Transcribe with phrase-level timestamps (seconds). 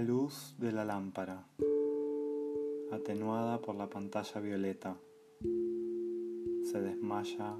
[0.00, 1.44] de la lámpara,
[2.90, 4.96] atenuada por la pantalla violeta,
[6.64, 7.54] se desmaya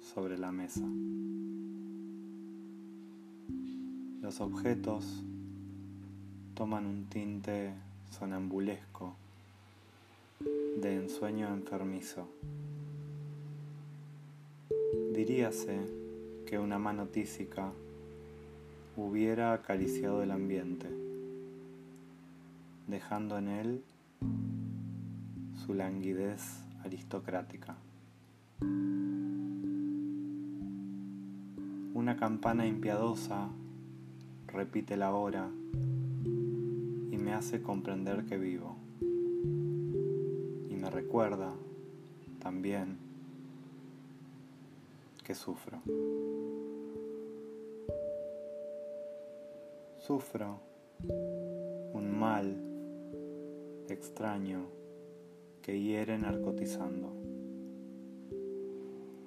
[0.00, 0.88] sobre la mesa.
[4.22, 5.04] Los objetos
[6.54, 7.74] toman un tinte
[8.18, 9.14] sonambulesco
[10.80, 12.28] de ensueño enfermizo.
[15.12, 15.80] Diríase
[16.46, 17.72] que una mano tísica
[18.96, 21.11] hubiera acariciado el ambiente,
[22.86, 23.84] dejando en él
[25.64, 27.76] su languidez aristocrática.
[31.94, 33.48] Una campana impiadosa
[34.48, 35.48] repite la hora
[36.24, 38.76] y me hace comprender que vivo.
[40.68, 41.52] Y me recuerda
[42.40, 42.98] también
[45.22, 45.80] que sufro.
[50.00, 50.58] Sufro
[51.92, 52.71] un mal
[53.92, 54.66] extraño
[55.62, 57.12] que hiere narcotizando.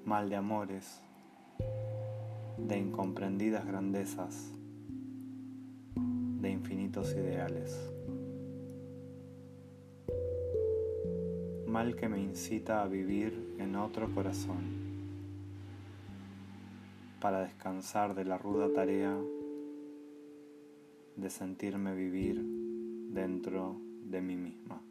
[0.04, 1.02] Mal de amores,
[2.58, 4.52] de incomprendidas grandezas,
[5.96, 7.92] de infinitos ideales.
[11.68, 14.86] Mal que me incita a vivir en otro corazón,
[17.20, 19.18] para descansar de la ruda tarea
[21.16, 22.44] de sentirme vivir
[23.10, 24.82] dentro de mí misma.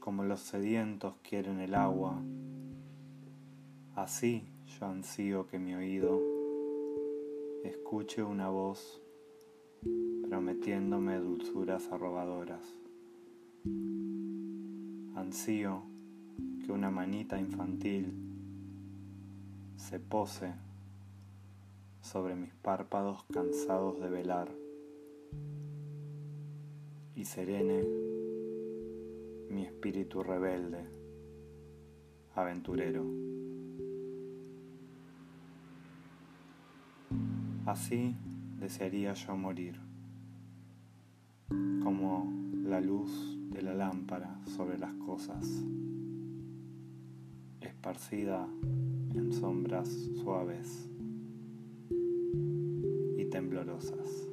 [0.00, 2.20] Como los sedientos quieren el agua,
[3.94, 6.20] así yo ansío que mi oído
[7.64, 9.00] escuche una voz
[10.28, 12.64] prometiéndome dulzuras arrobadoras.
[15.14, 15.84] Ansío
[16.64, 18.12] que una manita infantil
[19.76, 20.52] se pose
[22.00, 24.61] sobre mis párpados cansados de velar
[27.14, 27.84] y serene
[29.50, 30.88] mi espíritu rebelde,
[32.34, 33.04] aventurero.
[37.66, 38.16] Así
[38.58, 39.78] desearía yo morir,
[41.82, 42.32] como
[42.64, 45.46] la luz de la lámpara sobre las cosas,
[47.60, 48.48] esparcida
[49.14, 49.88] en sombras
[50.22, 50.88] suaves
[53.18, 54.31] y temblorosas.